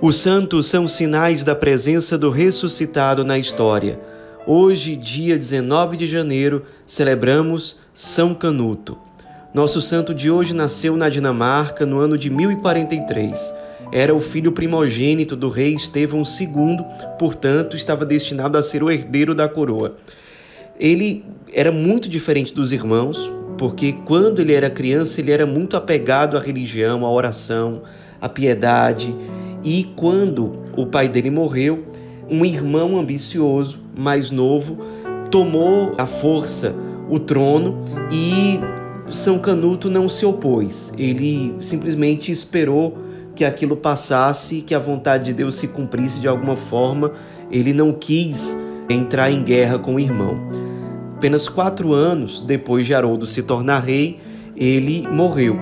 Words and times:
Os 0.00 0.14
santos 0.14 0.68
são 0.68 0.86
sinais 0.86 1.42
da 1.42 1.56
presença 1.56 2.16
do 2.16 2.30
ressuscitado 2.30 3.24
na 3.24 3.36
história. 3.36 3.98
Hoje, 4.46 4.94
dia 4.94 5.36
19 5.36 5.96
de 5.96 6.06
janeiro, 6.06 6.64
celebramos 6.86 7.80
São 7.92 8.32
Canuto. 8.32 8.96
Nosso 9.52 9.82
santo 9.82 10.14
de 10.14 10.30
hoje 10.30 10.54
nasceu 10.54 10.96
na 10.96 11.08
Dinamarca 11.08 11.84
no 11.84 11.98
ano 11.98 12.16
de 12.16 12.30
1043. 12.30 13.52
Era 13.90 14.14
o 14.14 14.20
filho 14.20 14.52
primogênito 14.52 15.34
do 15.34 15.48
rei 15.48 15.74
Estevão 15.74 16.22
II, 16.22 16.78
portanto, 17.18 17.76
estava 17.76 18.06
destinado 18.06 18.56
a 18.56 18.62
ser 18.62 18.84
o 18.84 18.90
herdeiro 18.92 19.34
da 19.34 19.48
coroa. 19.48 19.96
Ele 20.78 21.24
era 21.52 21.72
muito 21.72 22.08
diferente 22.08 22.54
dos 22.54 22.70
irmãos, 22.70 23.32
porque 23.58 23.94
quando 24.04 24.38
ele 24.38 24.52
era 24.52 24.70
criança, 24.70 25.20
ele 25.20 25.32
era 25.32 25.44
muito 25.44 25.76
apegado 25.76 26.36
à 26.36 26.40
religião, 26.40 27.04
à 27.04 27.10
oração, 27.10 27.82
à 28.20 28.28
piedade 28.28 29.12
e 29.68 29.84
quando 29.94 30.54
o 30.74 30.86
pai 30.86 31.10
dele 31.10 31.28
morreu, 31.28 31.84
um 32.30 32.42
irmão 32.42 32.98
ambicioso, 32.98 33.78
mais 33.94 34.30
novo, 34.30 34.78
tomou 35.30 35.92
à 35.98 36.06
força 36.06 36.74
o 37.06 37.18
trono 37.18 37.84
e 38.10 38.58
São 39.12 39.38
Canuto 39.38 39.90
não 39.90 40.08
se 40.08 40.24
opôs. 40.24 40.90
Ele 40.96 41.54
simplesmente 41.60 42.32
esperou 42.32 42.96
que 43.36 43.44
aquilo 43.44 43.76
passasse, 43.76 44.62
que 44.62 44.74
a 44.74 44.78
vontade 44.78 45.26
de 45.26 45.32
Deus 45.34 45.56
se 45.56 45.68
cumprisse 45.68 46.18
de 46.18 46.26
alguma 46.26 46.56
forma. 46.56 47.12
Ele 47.52 47.74
não 47.74 47.92
quis 47.92 48.56
entrar 48.88 49.30
em 49.30 49.42
guerra 49.42 49.78
com 49.78 49.96
o 49.96 50.00
irmão. 50.00 50.38
Apenas 51.14 51.46
quatro 51.46 51.92
anos 51.92 52.40
depois 52.40 52.86
de 52.86 52.94
Haroldo 52.94 53.26
se 53.26 53.42
tornar 53.42 53.80
rei, 53.80 54.18
ele 54.56 55.06
morreu. 55.12 55.58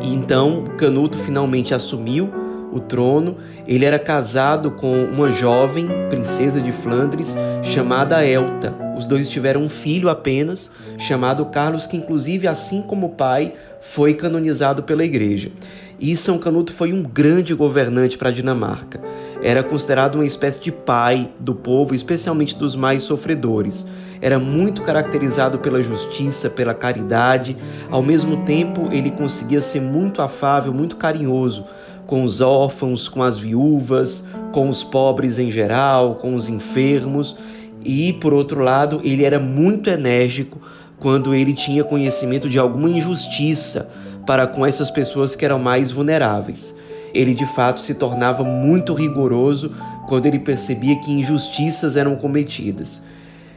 Então 0.00 0.62
Canuto 0.78 1.18
finalmente 1.18 1.74
assumiu 1.74 2.39
o 2.72 2.80
trono. 2.80 3.36
Ele 3.66 3.84
era 3.84 3.98
casado 3.98 4.70
com 4.70 5.04
uma 5.04 5.30
jovem 5.30 5.88
princesa 6.08 6.60
de 6.60 6.72
Flandres 6.72 7.36
chamada 7.62 8.24
Elta. 8.24 8.74
Os 8.96 9.06
dois 9.06 9.28
tiveram 9.28 9.62
um 9.62 9.68
filho 9.68 10.08
apenas, 10.08 10.70
chamado 10.98 11.46
Carlos, 11.46 11.86
que 11.86 11.96
inclusive, 11.96 12.46
assim 12.46 12.82
como 12.82 13.06
o 13.06 13.10
pai, 13.10 13.54
foi 13.80 14.14
canonizado 14.14 14.82
pela 14.82 15.04
igreja. 15.04 15.50
E 15.98 16.16
São 16.16 16.38
Canuto 16.38 16.72
foi 16.72 16.92
um 16.92 17.02
grande 17.02 17.54
governante 17.54 18.16
para 18.16 18.30
a 18.30 18.32
Dinamarca. 18.32 19.00
Era 19.42 19.62
considerado 19.62 20.16
uma 20.16 20.24
espécie 20.24 20.60
de 20.60 20.72
pai 20.72 21.30
do 21.38 21.54
povo, 21.54 21.94
especialmente 21.94 22.56
dos 22.56 22.74
mais 22.74 23.02
sofredores. 23.02 23.86
Era 24.20 24.38
muito 24.38 24.82
caracterizado 24.82 25.58
pela 25.58 25.82
justiça, 25.82 26.50
pela 26.50 26.74
caridade. 26.74 27.56
Ao 27.90 28.02
mesmo 28.02 28.44
tempo, 28.44 28.88
ele 28.92 29.10
conseguia 29.10 29.62
ser 29.62 29.80
muito 29.80 30.20
afável, 30.20 30.72
muito 30.72 30.96
carinhoso 30.96 31.64
com 32.10 32.24
os 32.24 32.40
órfãos, 32.40 33.06
com 33.08 33.22
as 33.22 33.38
viúvas, 33.38 34.24
com 34.50 34.68
os 34.68 34.82
pobres 34.82 35.38
em 35.38 35.48
geral, 35.48 36.16
com 36.16 36.34
os 36.34 36.48
enfermos. 36.48 37.36
E, 37.84 38.14
por 38.14 38.34
outro 38.34 38.64
lado, 38.64 39.00
ele 39.04 39.24
era 39.24 39.38
muito 39.38 39.88
enérgico 39.88 40.60
quando 40.98 41.32
ele 41.32 41.54
tinha 41.54 41.84
conhecimento 41.84 42.48
de 42.48 42.58
alguma 42.58 42.90
injustiça 42.90 43.88
para 44.26 44.44
com 44.44 44.66
essas 44.66 44.90
pessoas 44.90 45.36
que 45.36 45.44
eram 45.44 45.60
mais 45.60 45.92
vulneráveis. 45.92 46.74
Ele 47.14 47.32
de 47.32 47.46
fato 47.46 47.80
se 47.80 47.94
tornava 47.94 48.42
muito 48.42 48.92
rigoroso 48.92 49.70
quando 50.08 50.26
ele 50.26 50.40
percebia 50.40 50.96
que 50.96 51.12
injustiças 51.12 51.94
eram 51.96 52.16
cometidas. 52.16 53.00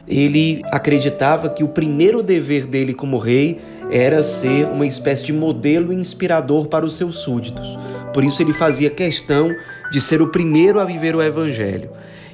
Ele 0.06 0.62
acreditava 0.70 1.48
que 1.48 1.64
o 1.64 1.68
primeiro 1.68 2.22
dever 2.22 2.68
dele 2.68 2.94
como 2.94 3.18
rei 3.18 3.60
era 3.90 4.22
ser 4.22 4.66
uma 4.66 4.86
espécie 4.86 5.24
de 5.24 5.32
modelo 5.32 5.92
inspirador 5.92 6.66
para 6.68 6.86
os 6.86 6.94
seus 6.94 7.18
súditos. 7.18 7.76
Por 8.14 8.24
isso 8.24 8.40
ele 8.40 8.52
fazia 8.52 8.88
questão 8.88 9.54
de 9.90 10.00
ser 10.00 10.22
o 10.22 10.28
primeiro 10.28 10.80
a 10.80 10.84
viver 10.84 11.16
o 11.16 11.20
evangelho. 11.20 11.90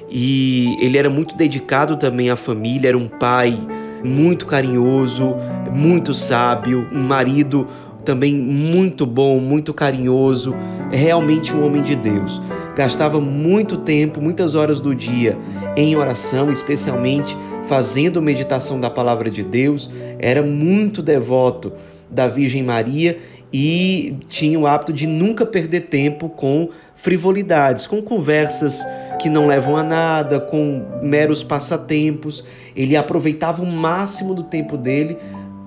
E 0.07 0.77
ele 0.79 0.97
era 0.97 1.09
muito 1.09 1.35
dedicado 1.35 1.95
também 1.95 2.29
à 2.29 2.35
família, 2.35 2.89
era 2.89 2.97
um 2.97 3.07
pai 3.07 3.59
muito 4.03 4.45
carinhoso, 4.45 5.35
muito 5.71 6.13
sábio, 6.13 6.87
um 6.91 7.01
marido 7.01 7.67
também 8.05 8.35
muito 8.35 9.05
bom, 9.05 9.39
muito 9.39 9.73
carinhoso, 9.73 10.55
realmente 10.91 11.55
um 11.55 11.65
homem 11.65 11.81
de 11.81 11.95
Deus. 11.95 12.41
Gastava 12.75 13.19
muito 13.19 13.77
tempo, 13.77 14.21
muitas 14.21 14.53
horas 14.55 14.79
do 14.79 14.93
dia 14.93 15.37
em 15.75 15.95
oração, 15.95 16.51
especialmente 16.51 17.37
fazendo 17.67 18.21
meditação 18.21 18.79
da 18.79 18.89
palavra 18.89 19.29
de 19.29 19.43
Deus, 19.43 19.89
era 20.19 20.41
muito 20.41 21.01
devoto 21.01 21.73
da 22.11 22.27
Virgem 22.27 22.63
Maria 22.63 23.17
e 23.53 24.15
tinha 24.29 24.59
o 24.59 24.65
hábito 24.65 24.93
de 24.93 25.07
nunca 25.07 25.45
perder 25.45 25.81
tempo 25.81 26.29
com 26.29 26.69
frivolidades, 26.95 27.87
com 27.87 28.01
conversas 28.01 28.85
que 29.19 29.29
não 29.29 29.47
levam 29.47 29.75
a 29.75 29.83
nada, 29.83 30.39
com 30.39 30.85
meros 31.01 31.43
passatempos. 31.43 32.43
Ele 32.75 32.95
aproveitava 32.95 33.61
o 33.61 33.65
máximo 33.65 34.33
do 34.33 34.43
tempo 34.43 34.77
dele 34.77 35.17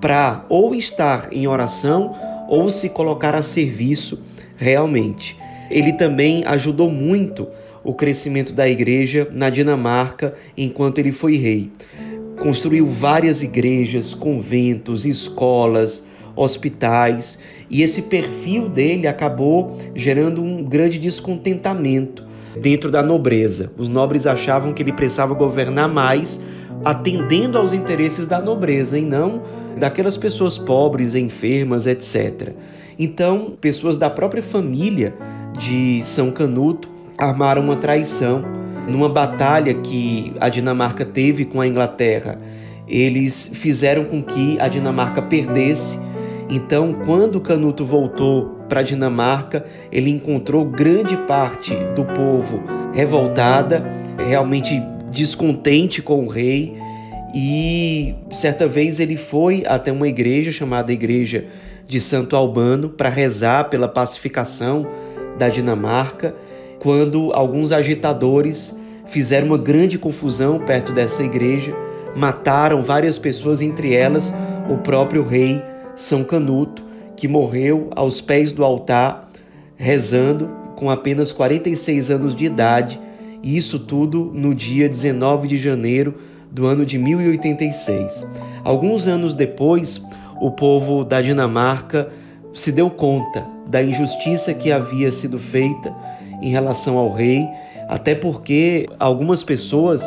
para 0.00 0.44
ou 0.48 0.74
estar 0.74 1.28
em 1.32 1.46
oração 1.46 2.14
ou 2.48 2.70
se 2.70 2.88
colocar 2.88 3.34
a 3.34 3.42
serviço 3.42 4.18
realmente. 4.56 5.36
Ele 5.70 5.92
também 5.92 6.44
ajudou 6.46 6.90
muito 6.90 7.48
o 7.82 7.92
crescimento 7.92 8.54
da 8.54 8.68
igreja 8.68 9.28
na 9.32 9.50
Dinamarca 9.50 10.34
enquanto 10.56 10.98
ele 10.98 11.12
foi 11.12 11.36
rei. 11.36 11.70
Construiu 12.38 12.86
várias 12.86 13.42
igrejas, 13.42 14.14
conventos, 14.14 15.04
escolas, 15.04 16.04
hospitais, 16.36 17.38
e 17.70 17.82
esse 17.82 18.02
perfil 18.02 18.68
dele 18.68 19.06
acabou 19.06 19.76
gerando 19.94 20.42
um 20.42 20.62
grande 20.62 20.98
descontentamento 20.98 22.24
dentro 22.60 22.90
da 22.90 23.02
nobreza. 23.02 23.72
Os 23.76 23.88
nobres 23.88 24.26
achavam 24.26 24.72
que 24.72 24.82
ele 24.82 24.92
precisava 24.92 25.34
governar 25.34 25.88
mais, 25.88 26.40
atendendo 26.84 27.58
aos 27.58 27.72
interesses 27.72 28.26
da 28.26 28.40
nobreza 28.40 28.98
e 28.98 29.02
não 29.04 29.42
daquelas 29.78 30.16
pessoas 30.16 30.58
pobres, 30.58 31.14
enfermas, 31.14 31.86
etc. 31.86 32.52
Então, 32.98 33.54
pessoas 33.60 33.96
da 33.96 34.08
própria 34.08 34.42
família 34.42 35.14
de 35.58 36.00
São 36.04 36.30
Canuto 36.30 36.88
armaram 37.18 37.62
uma 37.62 37.76
traição 37.76 38.44
numa 38.88 39.08
batalha 39.08 39.74
que 39.74 40.32
a 40.40 40.48
Dinamarca 40.48 41.04
teve 41.04 41.44
com 41.44 41.60
a 41.60 41.66
Inglaterra. 41.66 42.38
Eles 42.86 43.50
fizeram 43.54 44.04
com 44.04 44.22
que 44.22 44.58
a 44.60 44.68
Dinamarca 44.68 45.22
perdesse 45.22 45.98
então, 46.48 46.92
quando 47.04 47.40
Canuto 47.40 47.84
voltou 47.84 48.60
para 48.68 48.80
a 48.80 48.82
Dinamarca, 48.82 49.64
ele 49.90 50.10
encontrou 50.10 50.64
grande 50.64 51.16
parte 51.16 51.74
do 51.94 52.04
povo 52.04 52.62
revoltada, 52.92 53.84
realmente 54.28 54.80
descontente 55.10 56.02
com 56.02 56.24
o 56.24 56.28
rei. 56.28 56.76
E 57.34 58.14
certa 58.30 58.68
vez 58.68 59.00
ele 59.00 59.16
foi 59.16 59.64
até 59.66 59.90
uma 59.90 60.06
igreja 60.06 60.52
chamada 60.52 60.92
Igreja 60.92 61.46
de 61.86 62.00
Santo 62.00 62.36
Albano 62.36 62.88
para 62.88 63.08
rezar 63.08 63.64
pela 63.64 63.88
pacificação 63.88 64.86
da 65.38 65.48
Dinamarca, 65.48 66.34
quando 66.78 67.32
alguns 67.32 67.72
agitadores 67.72 68.78
fizeram 69.06 69.48
uma 69.48 69.58
grande 69.58 69.98
confusão 69.98 70.58
perto 70.60 70.92
dessa 70.92 71.22
igreja, 71.22 71.74
mataram 72.14 72.82
várias 72.82 73.18
pessoas, 73.18 73.60
entre 73.60 73.92
elas 73.92 74.32
o 74.68 74.78
próprio 74.78 75.24
rei 75.24 75.62
são 75.96 76.24
Canuto, 76.24 76.82
que 77.16 77.28
morreu 77.28 77.90
aos 77.94 78.20
pés 78.20 78.52
do 78.52 78.64
altar, 78.64 79.30
rezando 79.76 80.48
com 80.76 80.90
apenas 80.90 81.30
46 81.32 82.10
anos 82.10 82.34
de 82.34 82.46
idade, 82.46 83.00
e 83.42 83.56
isso 83.56 83.78
tudo 83.78 84.30
no 84.34 84.54
dia 84.54 84.88
19 84.88 85.46
de 85.46 85.56
janeiro 85.58 86.14
do 86.50 86.66
ano 86.66 86.84
de 86.84 86.98
1086. 86.98 88.26
Alguns 88.62 89.06
anos 89.06 89.34
depois, 89.34 90.02
o 90.40 90.50
povo 90.50 91.04
da 91.04 91.20
Dinamarca 91.20 92.10
se 92.52 92.72
deu 92.72 92.88
conta 92.88 93.44
da 93.68 93.82
injustiça 93.82 94.54
que 94.54 94.70
havia 94.70 95.10
sido 95.10 95.38
feita 95.38 95.94
em 96.40 96.50
relação 96.50 96.96
ao 96.96 97.12
rei, 97.12 97.46
até 97.88 98.14
porque 98.14 98.88
algumas 98.98 99.42
pessoas, 99.42 100.02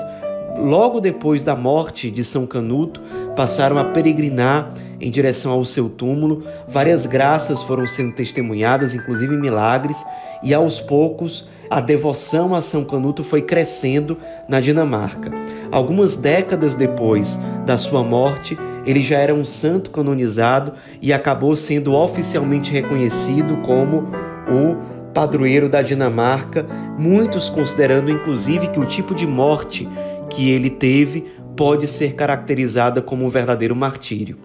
logo 0.59 0.99
depois 0.99 1.43
da 1.43 1.55
morte 1.55 2.09
de 2.09 2.23
São 2.23 2.45
Canuto, 2.45 3.01
passaram 3.35 3.77
a 3.77 3.85
peregrinar 3.85 4.73
em 4.99 5.11
direção 5.11 5.51
ao 5.51 5.63
seu 5.63 5.89
túmulo. 5.89 6.43
Várias 6.67 7.05
graças 7.05 7.61
foram 7.61 7.85
sendo 7.85 8.13
testemunhadas, 8.13 8.93
inclusive 8.93 9.35
milagres, 9.37 10.03
e 10.43 10.53
aos 10.53 10.79
poucos 10.79 11.47
a 11.69 11.81
devoção 11.81 12.55
a 12.55 12.61
São 12.61 12.85
Canuto 12.85 13.23
foi 13.23 13.41
crescendo 13.41 14.17
na 14.47 14.59
Dinamarca. 14.59 15.31
Algumas 15.71 16.15
décadas 16.15 16.75
depois 16.75 17.39
da 17.65 17.77
sua 17.77 18.03
morte, 18.03 18.57
ele 18.85 19.01
já 19.01 19.17
era 19.17 19.35
um 19.35 19.43
santo 19.43 19.91
canonizado 19.91 20.73
e 21.01 21.11
acabou 21.11 21.55
sendo 21.55 21.93
oficialmente 21.93 22.71
reconhecido 22.71 23.57
como 23.57 24.07
o 24.47 24.77
padroeiro 25.13 25.67
da 25.67 25.81
Dinamarca, 25.81 26.65
muitos 26.97 27.49
considerando 27.49 28.11
inclusive 28.11 28.67
que 28.67 28.79
o 28.79 28.85
tipo 28.85 29.13
de 29.13 29.27
morte 29.27 29.89
que 30.29 30.49
ele 30.49 30.69
teve 30.69 31.25
pode 31.55 31.87
ser 31.87 32.13
caracterizada 32.13 33.01
como 33.01 33.25
um 33.25 33.29
verdadeiro 33.29 33.75
martírio. 33.75 34.37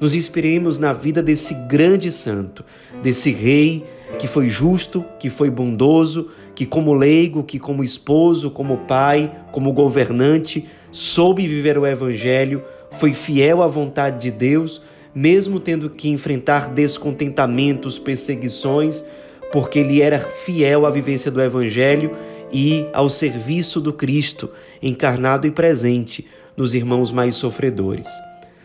Nos 0.00 0.14
inspiremos 0.14 0.78
na 0.78 0.92
vida 0.92 1.22
desse 1.22 1.54
grande 1.66 2.10
santo, 2.10 2.64
desse 3.02 3.30
rei 3.30 3.84
que 4.18 4.26
foi 4.26 4.48
justo, 4.48 5.04
que 5.18 5.30
foi 5.30 5.50
bondoso, 5.50 6.28
que 6.54 6.66
como 6.66 6.94
leigo, 6.94 7.44
que 7.44 7.58
como 7.58 7.84
esposo, 7.84 8.50
como 8.50 8.78
pai, 8.78 9.32
como 9.52 9.72
governante, 9.72 10.66
soube 10.90 11.46
viver 11.46 11.78
o 11.78 11.86
evangelho, 11.86 12.62
foi 12.92 13.12
fiel 13.12 13.62
à 13.62 13.66
vontade 13.66 14.20
de 14.20 14.30
Deus, 14.30 14.82
mesmo 15.14 15.60
tendo 15.60 15.88
que 15.90 16.08
enfrentar 16.08 16.70
descontentamentos, 16.70 17.98
perseguições, 17.98 19.04
porque 19.52 19.78
ele 19.78 20.02
era 20.02 20.18
fiel 20.18 20.86
à 20.86 20.90
vivência 20.90 21.30
do 21.30 21.40
evangelho 21.40 22.16
e 22.52 22.86
ao 22.92 23.08
serviço 23.08 23.80
do 23.80 23.92
Cristo, 23.92 24.50
encarnado 24.82 25.46
e 25.46 25.50
presente 25.50 26.26
nos 26.56 26.74
irmãos 26.74 27.10
mais 27.10 27.36
sofredores. 27.36 28.08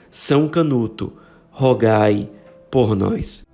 São 0.09 0.47
Canuto, 0.47 1.13
rogai 1.51 2.29
por 2.69 2.95
nós. 2.95 3.45